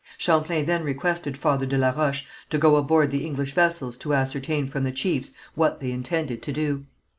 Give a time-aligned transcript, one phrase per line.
[0.17, 4.67] Champlain then requested Father de la Roche to go aboard the English vessels to ascertain
[4.67, 6.85] from the chiefs what they intended to do.